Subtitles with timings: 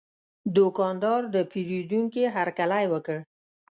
[0.55, 3.17] دوکاندار د پیرودونکي هرکلی وکړ.